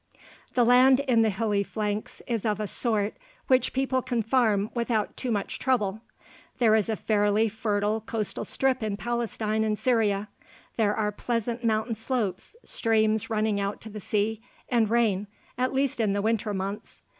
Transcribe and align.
The 0.55 0.65
land 0.65 1.01
in 1.01 1.21
the 1.21 1.29
hilly 1.29 1.61
flanks 1.61 2.23
is 2.25 2.43
of 2.43 2.59
a 2.59 2.65
sort 2.65 3.13
which 3.45 3.71
people 3.71 4.01
can 4.01 4.23
farm 4.23 4.71
without 4.73 5.15
too 5.15 5.29
much 5.29 5.59
trouble. 5.59 6.01
There 6.57 6.73
is 6.73 6.89
a 6.89 6.95
fairly 6.95 7.49
fertile 7.49 8.01
coastal 8.01 8.43
strip 8.43 8.81
in 8.81 8.97
Palestine 8.97 9.63
and 9.63 9.77
Syria. 9.77 10.27
There 10.75 10.95
are 10.95 11.11
pleasant 11.11 11.63
mountain 11.63 11.93
slopes, 11.93 12.55
streams 12.65 13.29
running 13.29 13.59
out 13.59 13.79
to 13.81 13.89
the 13.91 14.01
sea, 14.01 14.41
and 14.69 14.89
rain, 14.89 15.27
at 15.55 15.71
least 15.71 15.99
in 15.99 16.13
the 16.13 16.21
winter 16.23 16.51
months. 16.51 17.03